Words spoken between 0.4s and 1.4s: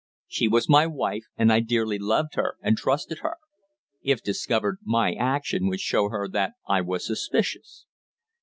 was my wife,